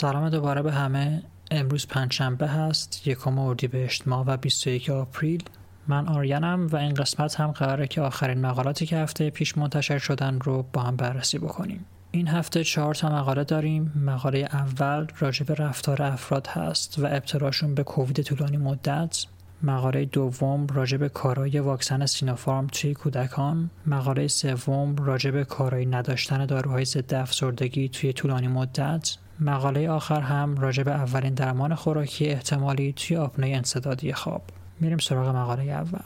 [0.00, 1.22] سلام دوباره به همه.
[1.50, 5.44] امروز پنجشنبه هست یکم اردیبهشت ماه و 21 آپریل.
[5.88, 10.38] من آریانم و این قسمت هم قراره که آخرین مقالاتی که هفته پیش منتشر شدن
[10.40, 11.84] رو با هم بررسی بکنیم.
[12.10, 13.92] این هفته چهار تا مقاله داریم.
[14.06, 19.24] مقاله اول راجع به رفتار افراد هست و ابتلاشون به کووید طولانی مدت.
[19.62, 23.70] مقاله دوم راجع به کارایی واکسن سینوفارم توی کودکان.
[23.86, 29.16] مقاله سوم راجع به کارایی نداشتن داروهای ضد افسردگی توی طولانی مدت.
[29.40, 34.42] مقاله آخر هم راجع به اولین درمان خوراکی احتمالی توی آپنه انصدادی خواب.
[34.80, 36.00] میریم سراغ مقاله اول.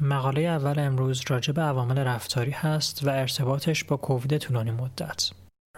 [0.00, 5.30] مقاله اول امروز راجع به عوامل رفتاری هست و ارتباطش با کووید طولانی مدت.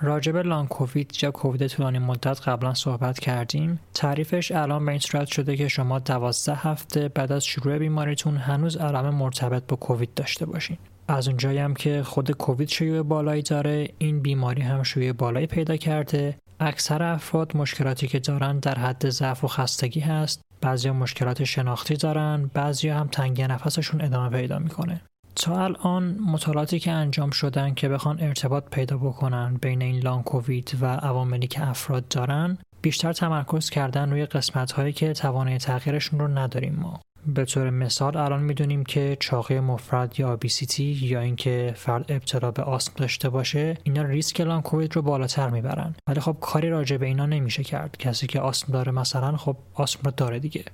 [0.02, 3.80] راجب لانگ کووید یا کووید طولانی مدت قبلا صحبت کردیم.
[3.94, 8.76] تعریفش الان به این صورت شده که شما دوازده هفته بعد از شروع بیماریتون هنوز
[8.76, 10.78] علائم مرتبط با کووید داشته باشین.
[11.08, 15.76] از اونجایی هم که خود کووید شیوع بالایی داره این بیماری هم شیوع بالایی پیدا
[15.76, 16.38] کرده.
[16.60, 20.42] اکثر افراد مشکلاتی که دارن در حد ضعف و خستگی هست.
[20.60, 25.00] بعضی مشکلات شناختی دارن بعضی هم تنگی نفسشون ادامه پیدا می‌کنه.
[25.40, 30.76] تا الان مطالعاتی که انجام شدن که بخوان ارتباط پیدا بکنن بین این لانگ کووید
[30.80, 36.28] و عواملی که افراد دارن بیشتر تمرکز کردن روی قسمت هایی که توانای تغییرشون رو
[36.28, 37.00] نداریم ما.
[37.26, 42.62] به طور مثال الان می‌دونیم که چاقی مفرد یا آبیسیتی یا اینکه فرد ابتلا به
[42.62, 45.94] آسم داشته باشه اینا ریسک لانگ کووید رو بالاتر می‌برن.
[46.08, 47.96] ولی خب کاری راجع به اینا نمیشه کرد.
[47.98, 50.64] کسی که آسم داره مثلا خب آسم رو داره دیگه.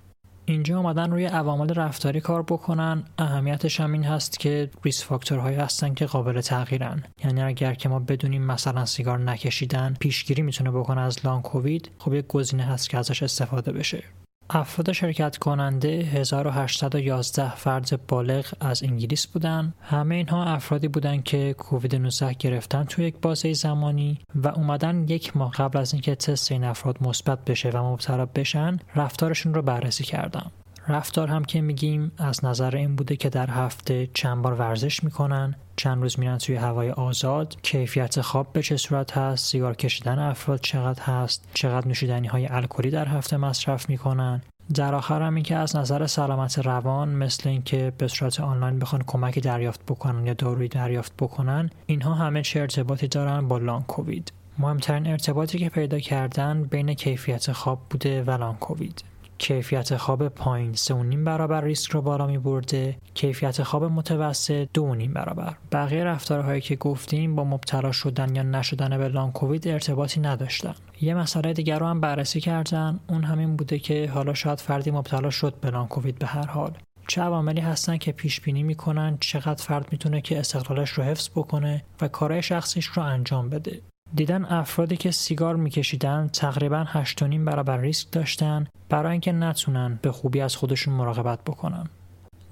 [0.48, 3.04] اینجا آمدن روی عوامل رفتاری کار بکنن.
[3.18, 7.02] اهمیتش هم این هست که ریس فاکتورهایی هستن که قابل تغییرن.
[7.24, 12.14] یعنی اگر که ما بدونیم مثلا سیگار نکشیدن پیشگیری می‌تونه بکنه از لانگ کووید خب
[12.14, 14.04] یک گزینه هست که ازش استفاده بشه.
[14.50, 21.96] افراد شرکت کننده 1811 فرد بالغ از انگلیس بودن همه اینها افرادی بودند که کووید
[21.96, 26.64] 19 گرفتن توی یک بازه زمانی و اومدن یک ماه قبل از اینکه تست این
[26.64, 30.50] افراد مثبت بشه و مبتلا بشن رفتارشون رو بررسی کردم
[30.88, 35.54] رفتار هم که میگیم از نظر این بوده که در هفته چند بار ورزش می‌کنن
[35.76, 40.60] چند روز میرن توی هوای آزاد کیفیت خواب به چه صورت هست سیگار کشیدن افراد
[40.60, 44.42] چقدر هست چقدر نوشیدنی های الکلی در هفته مصرف می‌کنن.
[44.74, 49.40] در آخر هم اینکه از نظر سلامت روان مثل اینکه به صورت آنلاین بخوان کمکی
[49.40, 54.32] دریافت بکنن یا دارویی دریافت بکنن اینها همه چه ارتباطی دارن با لانگ کووید.
[54.58, 59.04] مهمترین ارتباطی که پیدا کردن بین کیفیت خواب بوده و لانگ کووید.
[59.38, 65.56] کیفیت خواب پایین 3.5 برابر ریسک رو بالا می برده کیفیت خواب متوسط 2.5 برابر.
[65.72, 70.74] بقیه رفتارهایی که گفتیم با مبتلا شدن یا نشدن به لانگ کووید ارتباطی نداشتن.
[71.00, 73.00] یه مسئله دیگر رو هم بررسی کردن.
[73.08, 76.72] اون همین بوده که حالا شاید فردی مبتلا شد به لانگ کووید به هر حال.
[77.08, 81.84] چه عواملی هستن که پیش بینی می‌کنن؟ چقدر فرد می‌تونه که استقلالش رو حفظ بکنه
[82.00, 83.80] و کارهای شخصیش رو انجام بده؟
[84.14, 90.40] دیدن افرادی که سیگار میکشیدن تقریبا 8.5 برابر ریسک داشتن برای اینکه نتونن به خوبی
[90.40, 91.88] از خودشون مراقبت بکنن.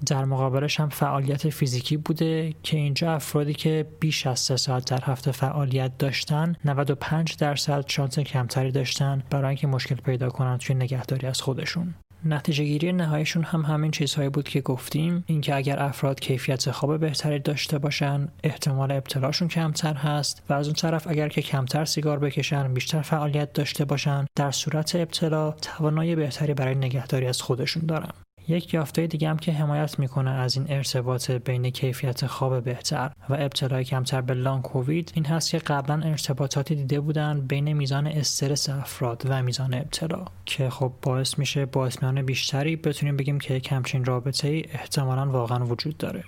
[0.05, 5.03] در مقابلش هم فعالیت فیزیکی بوده که اینجا افرادی که بیش از 3 ساعت در
[5.03, 11.27] هفته فعالیت داشتن 95 درصد شانس کمتری داشتن برای اینکه مشکل پیدا کنن توی نگهداری
[11.27, 11.93] از خودشون.
[12.25, 15.23] نتیجه گیری نهاییشون هم همین چیزهایی بود که گفتیم.
[15.27, 20.75] اینکه اگر افراد کیفیت خواب بهتری داشته باشن احتمال ابتلاشون کمتر هست و از اون
[20.75, 26.53] طرف اگر که کمتر سیگار بکشن بیشتر فعالیت داشته باشن در صورت ابتلا توانایی بهتری
[26.53, 28.24] برای نگهداری از خودشون دارن.
[28.47, 33.33] یک یافته دیگه هم که حمایت می‌کنه از این ارتباط بین کیفیت خواب بهتر و
[33.33, 38.69] ابتلای کمتر به لانگ کووید این هست که قبلا ارتباطاتی دیده بودن بین میزان استرس
[38.69, 43.71] افراد و میزان ابتلا که خب باعث میشه با اطمینان بیشتری بتونیم بگیم که یک
[43.71, 46.23] همچین رابطه ای احتمالا واقعا وجود داره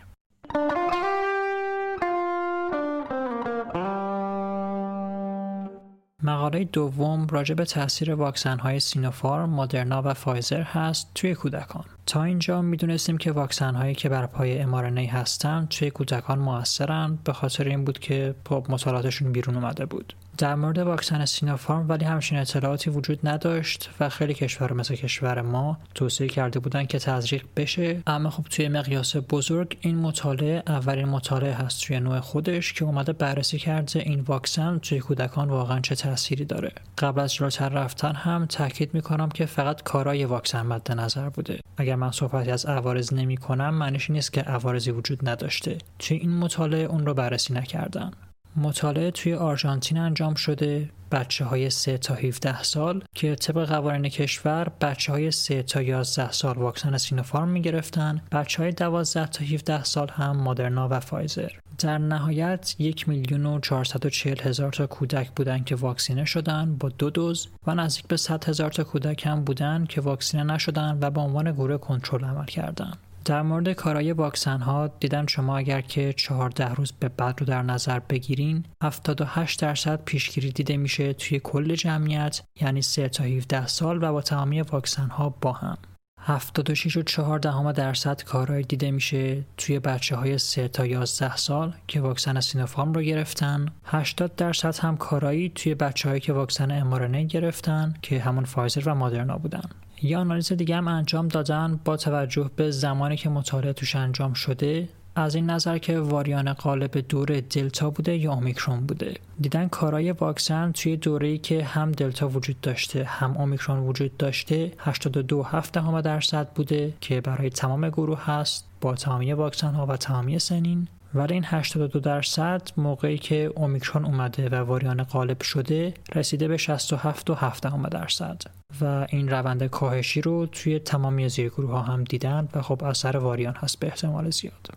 [6.23, 11.85] مقاله دوم راجع به تاثیر واکسن های سینوفارم، مدرنا و فایزر هست توی کودکان.
[12.07, 17.33] تا اینجا می‌دونستیم که واکسن هایی که بر پای mRNA هستن توی کودکان موثرن به
[17.33, 20.13] خاطر این بود که خب مطالعاتشون بیرون اومده بود.
[20.37, 25.77] در مورد واکسن سینوفارم ولی همچین اطلاعاتی وجود نداشت و خیلی کشور مثل کشور ما
[25.95, 28.01] توصیه کرده بودن که تزریق بشه.
[28.07, 33.13] اما خب توی مقیاس بزرگ این مطالعه اولین مطالعه هست توی نوع خودش که اومده
[33.13, 36.71] بررسی کرده این واکسن توی کودکان واقعا چه تأثیری داره.
[36.97, 41.59] قبل از جلوتر رفتن هم تاکید می‌کنم که فقط کارای واکسن مد نظر بوده.
[41.77, 45.77] اگر من صحبتی از عوارض نمی کنم معنیش نیست که عوارضی وجود نداشته.
[45.99, 48.11] توی این مطالعه اون رو بررسی نکردم.
[48.57, 50.89] مطالعه توی آرژانتین انجام شده.
[51.11, 56.31] بچه های 3 تا 17 سال که طبق قوانین کشور بچه های 3 تا 11
[56.31, 61.49] سال واکسن سینوفارم می گرفتن بچه های 12 تا 17 سال هم مادرنا و فایزر.
[61.77, 67.09] در نهایت یک میلیون و 440 هزار تا کودک بودند که واکسینه شدن با دو
[67.09, 71.21] دوز و نزدیک به 100 هزار تا کودک هم بودن که واکسینه نشدن و به
[71.21, 72.97] عنوان گروه کنترل عمل کردند.
[73.27, 77.61] در مورد کارای واکسن ها دیدن شما اگر که 14 روز به بعد رو در
[77.61, 84.03] نظر بگیرین 78 درصد پیشگیری دیده میشه توی کل جمعیت یعنی 3 تا 17 سال
[84.03, 85.77] و با تمامی واکسن ها با هم.
[86.21, 91.73] 76 و 4 دهم درصد کارایی دیده میشه توی بچه های 3 تا 11 سال
[91.87, 93.65] که واکسن سینوفارم رو گرفتن.
[93.85, 98.95] 80 درصد هم کارایی توی بچه هایی که واکسن امارنه گرفتن که همون فایزر و
[98.95, 99.69] مادرنا بودن.
[100.01, 104.89] یه آنالیز دیگه هم انجام دادن با توجه به زمانی که مطالعه توش انجام شده.
[105.15, 109.13] از این نظر که واریان غالب دوره دلتا بوده یا اومیکرون بوده.
[109.41, 115.45] دیدن کارای واکسن توی دوره‌ای که هم دلتا وجود داشته هم اومیکرون وجود داشته 82
[115.73, 120.87] دهم درصد بوده که برای تمام گروه هست با تمامی واکسن ها و تمامی سنین.
[121.13, 127.29] ولی این 82 درصد موقعی که اومیکرون اومده و واریان غالب شده رسیده به 67
[127.29, 128.56] و 7 درصد.
[128.81, 133.55] و این روند کاهشی رو توی تمامی زیرگروه ها هم دیدن و خب اثر واریان
[133.55, 134.67] هست به احتمال زیاد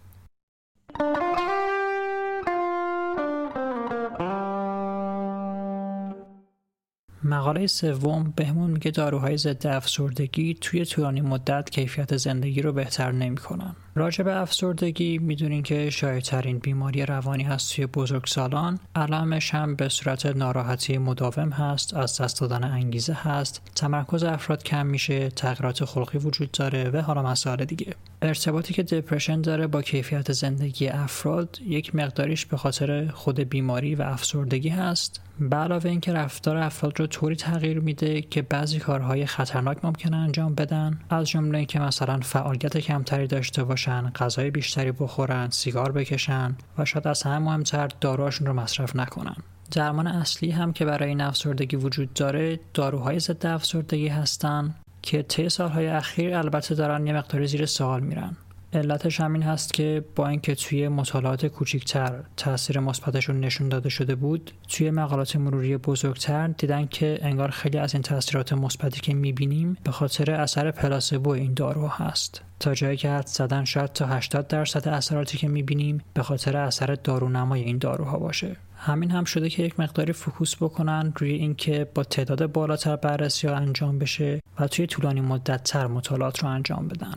[7.25, 13.77] مقاله سوم بهمون میگه داروهای ضد افسردگی توی طولانی مدت کیفیت زندگی رو بهتر نمی‌کنن.
[14.01, 18.79] راجع به افسردگی می‌دونین که شایعترین بیماری روانی هست توی بزرگسالان.
[18.97, 23.63] علامش هم به صورت ناراحتی مداوم هست از دست دادن انگیزه هست.
[23.75, 27.95] تمرکز افراد کم میشه تغییرات خلقی وجود داره و حالا مسائل دیگه.
[28.23, 34.03] ارتباطی که دپرشن داره با کیفیت زندگی افراد یک مقداریش به خاطر خود بیماری و
[34.03, 35.21] افسردگی هست.
[35.41, 40.55] به علاوه اینکه رفتار افراد رو طوری تغییر میده که بعضی کارهای خطرناک ممکنه انجام
[40.55, 41.01] بدن.
[41.11, 47.09] از جمله اینکه مثلا فعالیت کمتری داشته باشن غذای بیشتری بخورن سیگار بکشن و شاید
[47.09, 49.37] از همه مهمتر داروهاشون رو مصرف نکنن.
[49.71, 55.49] درمان اصلی هم که برای این افسردگی وجود داره داروهای ضد افسردگی هستن که طی
[55.49, 58.37] سالهای اخیر البته دارن یه مقداری زیر سوال میرن.
[58.73, 64.51] علتش همین هست که با اینکه توی مطالعات کوچیکتر تاثیر مثبتشون نشون داده شده بود
[64.69, 69.91] توی مقالات مروری بزرگتر دیدن که انگار خیلی از این تاثیرات مثبتی که می‌بینیم به
[69.91, 72.43] خاطر اثر پلاسبو این دارو هست.
[72.61, 76.95] تا جایی که حد زدن شاید تا 80 درصد اثراتی که می‌بینیم به خاطر اثر
[76.95, 78.57] دارونمای این داروها باشه.
[78.77, 83.55] همین هم شده که یک مقداری فکوس بکنن روی اینکه با تعداد بالاتر بررسی ها
[83.55, 87.15] انجام بشه و توی طولانی مدت تر مطالعات رو انجام بدن.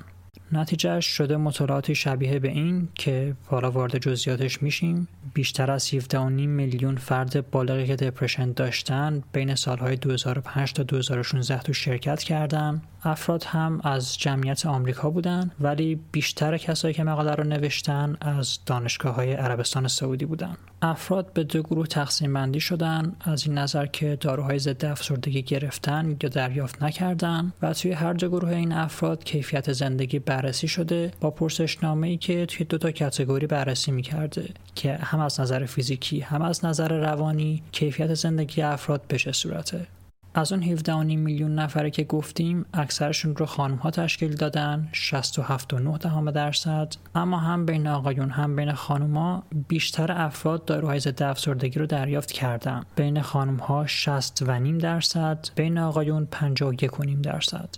[0.57, 5.07] نتیجهش شده مطالعاتی شبیه به این که حالا وارد جزئیاتش میشیم.
[5.33, 11.73] بیشتر از 17.5 میلیون فرد بالغی که دپرشن داشتن بین سالهای 2005 تا 2016 تو
[11.73, 12.81] شرکت کردن.
[13.03, 19.15] افراد هم از جمعیت آمریکا بودن ولی بیشتر کسایی که مقاله رو نوشتن از دانشگاه
[19.15, 20.57] های عربستان سعودی بودن.
[20.81, 26.17] افراد به دو گروه تقسیم بندی شدن از این نظر که داروهای ضد افسردگی گرفتن
[26.23, 31.31] یا دریافت نکردن و توی هر دو گروه این افراد کیفیت زندگی بررسی شده با
[31.31, 36.41] پرسشنامه ای که توی دو تا کتگوری بررسی می‌کرده که هم از نظر فیزیکی هم
[36.41, 39.87] از نظر روانی کیفیت زندگی افراد به چه صورته.
[40.35, 46.93] از اون 17.5 میلیون نفره که گفتیم اکثرشون رو خانم ها تشکیل دادن 67.9 درصد.
[47.15, 52.83] اما هم بین آقایون هم بین خانوما بیشتر افراد داروهای ضد افسردگی رو دریافت کردن.
[52.95, 56.91] بین خانم ها 60 و نیم درصد بین آقایون 51
[57.23, 57.69] درصد.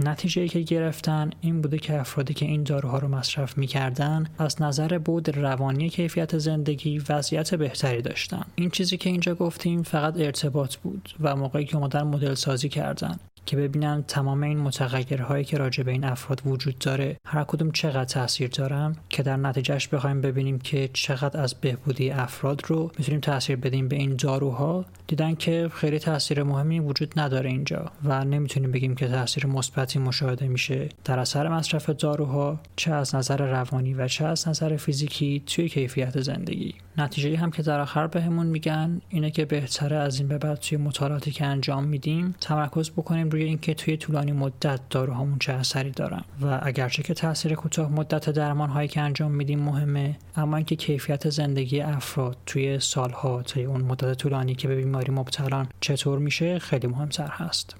[0.00, 4.62] نتیجه ای که گرفتن این بوده که افرادی که این داروها رو مصرف می‌کردن از
[4.62, 8.44] نظر بود روانی کیفیت زندگی وضعیت بهتری داشتن.
[8.54, 13.16] این چیزی که اینجا گفتیم فقط ارتباط بود و موقعی که اومدن مدل سازی کردن.
[13.46, 18.04] که ببینن تمام این متغیرهایی که راجع به این افراد وجود داره هر کدوم چقدر
[18.04, 23.56] تاثیر دارن؟ که در نتیجهش بخوایم ببینیم که چقدر از بهبودی افراد رو می‌تونیم تاثیر
[23.56, 24.84] بدیم به این داروها.
[25.06, 30.48] دیدن که خیلی تاثیر مهمی وجود نداره اینجا و نمی‌تونیم بگیم که تاثیر مثبتی مشاهده
[30.48, 35.68] میشه در اثر مصرف داروها چه از نظر روانی و چه از نظر فیزیکی توی
[35.68, 36.74] کیفیت زندگی.
[36.98, 40.78] نتیجه هم که در آخر بهمون میگن اینه که بهتره از این به بعد توی
[40.78, 46.24] مطالعاتی که انجام میدیم تمرکز بکنیم روی اینکه توی طولانی مدت داروهامون چه اثری دارن
[46.40, 51.30] و اگرچه که تاثیر کوتاه مدت درمان هایی که انجام میدیم مهمه اما اینکه کیفیت
[51.30, 56.86] زندگی افراد توی سالها تا اون مدت طولانی که به بیماری مبتلان چطور میشه خیلی
[56.86, 57.76] مهمتر هست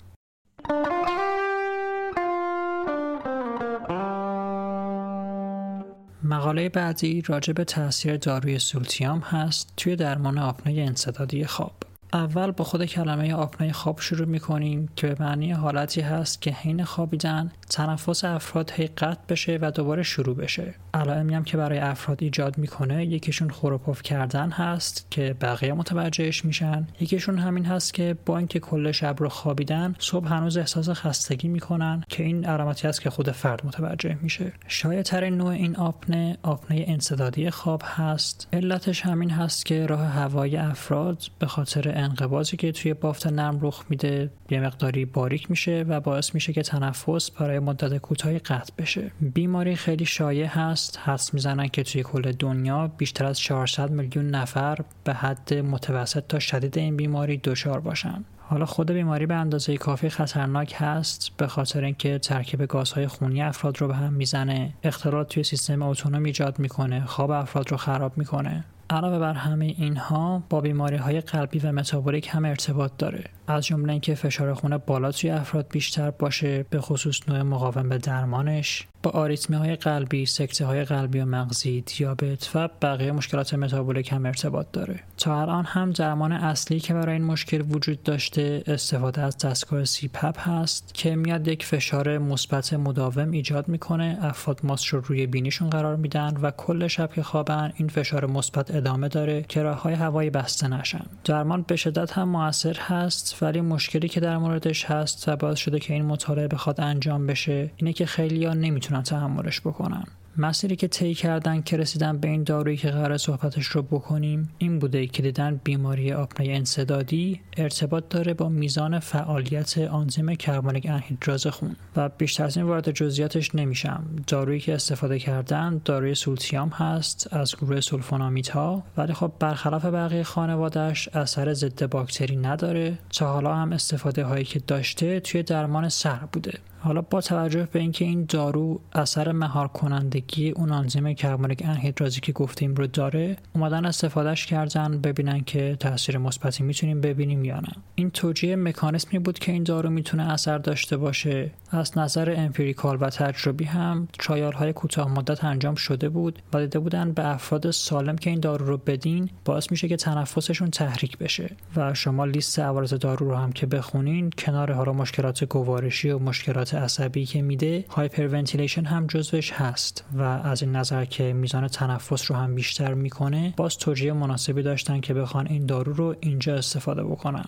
[6.22, 11.93] مقاله بعدی راجع به تاثیر داروی سولتیام هست توی درمان آپنه انصدادی خواب.
[12.14, 16.84] اول با خود کلمه آپنه خواب شروع می‌کنیم که به معنی حالتی هست که حین
[16.84, 18.90] خوابیدن تنفس افراد هی
[19.28, 20.74] بشه و دوباره شروع بشه.
[20.94, 26.86] علائمی هم که برای افراد ایجاد می‌کنه یکیشون خوروپف کردن هست که بقیه متوجهش میشن.
[27.00, 32.04] یکیشون همین هست که با اینکه کل شب رو خوابیدن صبح هنوز احساس خستگی می‌کنن
[32.08, 34.52] که این علامتی است که خود فرد متوجه میشه.
[34.68, 38.48] شاید ترین نوع این آپنه آپنه انصدادی خواب هست.
[38.52, 43.84] علتش همین هست که راه هوای افراد به خاطر انقباضی که توی بافت نرم رخ
[43.88, 49.10] میده یه مقداری باریک میشه و باعث میشه که تنفس برای مدت کوتاهی قطع بشه.
[49.20, 54.78] بیماری خیلی شایع هست حدس می‌زنن که توی کل دنیا بیشتر از 400 میلیون نفر
[55.04, 58.24] به حد متوسط تا شدید این بیماری دچار باشن.
[58.38, 63.80] حالا خود بیماری به اندازه کافی خطرناک هست به خاطر اینکه ترکیب گازهای خونی افراد
[63.80, 64.74] رو به هم می‌زنه.
[64.82, 67.04] اختلال توی سیستم اتونوم ایجاد می‌کنه.
[67.04, 68.64] خواب افراد رو خراب می‌کنه.
[68.90, 73.24] علاوه بر همه اینها با بیماری های قلبی و متابولیک هم ارتباط داره.
[73.46, 77.98] از جمله اینکه فشار خون بالا توی افراد بیشتر باشه به خصوص نوع مقاوم به
[77.98, 78.86] درمانش.
[79.04, 84.26] با آریتمی های قلبی، سکته های قلبی و مغزی، دیابت و بقیه مشکلات متابولیک هم
[84.26, 85.00] ارتباط داره.
[85.16, 90.48] تا الان هم درمان اصلی که برای این مشکل وجود داشته استفاده از دستگاه سیپپ
[90.48, 95.96] هست که میاد یک فشار مثبت مداوم ایجاد می‌کنه افراد ماست رو روی بینیشون قرار
[95.96, 100.30] میدن و کل شب که خوابن این فشار مثبت ادامه داره که راه های هوایی
[100.30, 101.06] بسته نشن.
[101.24, 105.78] درمان به شدت هم موثر هست ولی مشکلی که در موردش هست و باعث شده
[105.78, 108.54] که این مطالعه بخواد انجام بشه اینه که خیلی ها
[108.94, 110.04] نمی‌تونن تحملش بکنن.
[110.36, 114.78] مسیری که طی کردن که رسیدن به این دارویی که قرار صحبتش رو بکنیم این
[114.78, 121.76] بوده که دیدن بیماری آپنه انصدادی ارتباط داره با میزان فعالیت آنزیم کربونیک انهیدراز خون.
[121.96, 124.04] و بیشتر از این وارد جزئیاتش نمیشم.
[124.26, 130.22] دارویی که استفاده کردن داروی سولتیام هست از گروه سولفونامیت ها ولی خب برخلاف بقیه
[130.22, 132.98] خانوادهش اثر ضد باکتری نداره.
[133.10, 136.58] تا حالا هم استفاده هایی که داشته توی درمان سر بوده.
[136.84, 142.20] حالا با توجه به اینکه این دارو اثر مهار کنندگی اون آنزیم carbonic anhydrase ی
[142.20, 147.72] که گفتیم رو داره اومدن استفاده‌ش کردن ببینن که تاثیر مثبتی می‌تونیم ببینیم یا نه.
[147.94, 151.50] این توجیه مکانیسمی بود که این دارو می‌تونه اثر داشته باشه.
[151.70, 156.78] از نظر empirical و تجربی هم trial های کوتاه مدت انجام شده بود و دیده
[156.78, 161.50] بودن به افراد سالم که این دارو رو بدین باعث میشه که تنفسشون تحریک بشه
[161.76, 166.73] و شما لیست عوارض دارو رو هم که بخونین کنار حالا مشکلات گوارشی و مشکلات
[166.74, 172.36] عصبی که میده hyperventilation هم جزوش هست و از این نظر که میزان تنفس رو
[172.36, 177.46] هم بیشتر می‌کنه باز توجیه مناسبی داشتن که بخوان این دارو رو اینجا استفاده بکنن.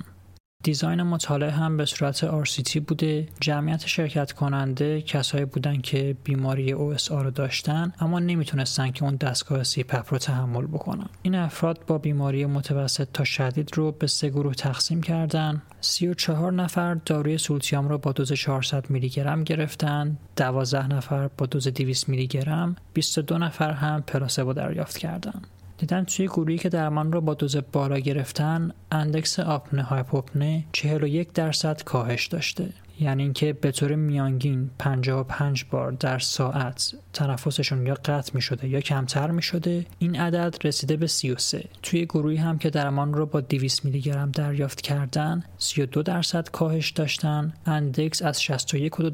[0.66, 3.28] دیزاین مطالعه هم به صورت RCT بوده.
[3.40, 9.64] جمعیت شرکت کننده کسایی بودن که بیماری OSA رو داشتن اما نمی‌تونستن که اون دستگاه
[9.64, 11.08] CPAP رو تحمل بکنن.
[11.22, 15.62] این افراد با بیماری متوسط تا شدید رو به سه گروه تقسیم کردن.
[15.80, 20.18] 34 نفر داروی سولتیام رو با دوز 400 میلی گرم گرفتن.
[20.36, 22.76] 12 نفر با دوز 200 میلی گرم.
[22.94, 25.46] 22 نفر هم پلاسبو دریافت کردند
[25.78, 31.82] دیدن توی گروهی که درمان رو با دوز بالا گرفتن index آپنه هایپوپنه 41 درصد
[31.82, 32.68] کاهش داشته.
[33.00, 38.80] یعنی اینکه به طور میانگین 55 بار در ساعت تنفسشون یا قطع می شده یا
[38.80, 43.40] کمتر می شده این عدد رسیده به 33 توی گروهی هم که درمان رو با
[43.40, 47.52] 200 میلی گرم دریافت کردن 32 درصد کاهش داشتن.
[47.66, 49.10] index از 61 و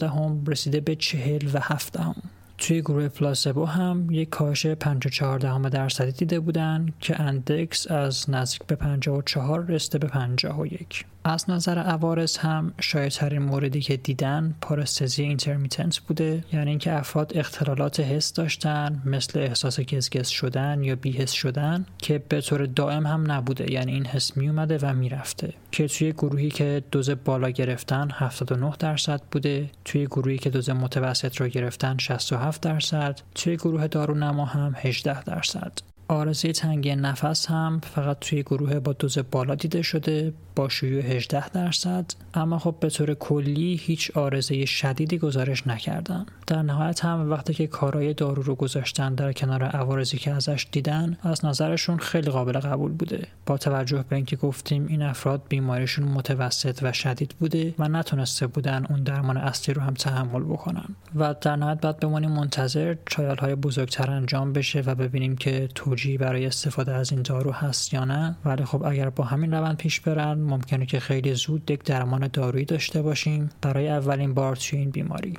[0.47, 2.15] رسیده به 40 و 7 دهم.
[2.59, 8.63] توی گروه placebo هم یک کاهش 54 دهم درصدی دیده بودن که index از نزدیک
[8.67, 15.99] به 54 رسیده به 51 از نظر عوارض هم شایع‌ترین موردی که دیدن پارستزی intermittent
[15.99, 22.19] بوده یعنی اینکه افراد اختلالات حس داشتن مثل احساس گزگز شدن یا بیحس شدن که
[22.29, 25.55] به طور دائم هم نبوده یعنی این حس می اومده و می‌رفته.
[25.73, 31.37] که توی گروهی که دوز بالا گرفتن 79 درصد بوده توی گروهی که دوز متوسط
[31.37, 35.92] رو گرفتن 67 درصد توی گروه دارونما هم 18 درصد.
[36.13, 41.49] عارضه تنگی نفس هم فقط توی گروه با دوز بالا دیده شده با شیوع 18
[41.49, 42.05] درصد.
[42.35, 46.27] اما خب به طور کلی هیچ آرزه شدیدی گزارش نکردن.
[46.47, 51.17] در نهایت هم وقتی که کارای دارو رو گذاشتن در کنار عوارضی که ازش دیدن
[51.23, 53.27] از نظرشون خیلی قابل قبول بوده.
[53.47, 58.87] با توجه به اینکه گفتیم این افراد بیماریشون متوسط و شدید بوده و نتونسته بودن
[58.91, 60.97] اون درمان اصلی رو هم تحمل بکنن.
[61.15, 66.02] و در نهایت باید بمونیم منتظر چایال های بزرگتر انجام بشه و ببینیم که توجیه
[66.09, 70.01] برای استفاده از این دارو هست یا نه؟ ولی خب اگر با همین روند پیش
[70.01, 74.91] برن ممکنه که خیلی زود یک درمان دارویی داشته باشیم برای اولین بار توی این
[74.91, 75.35] بیماری.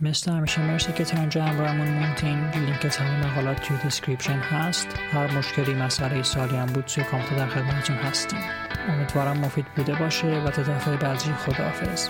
[0.00, 2.50] مثل همیشه مرسی که تا اینجا همراهمون موندین.
[2.50, 4.88] لینک تمام مقالات توی description هست.
[5.12, 8.38] هر مشکلی مسئله سوالی هم بود توی کامپیوتر در خدمتتون هستیم.
[8.88, 12.08] امیدوارم مفید بوده باشه و تا دفعه بعدی خداحافظ.